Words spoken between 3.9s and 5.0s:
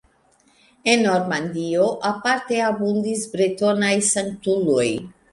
sanktuloj.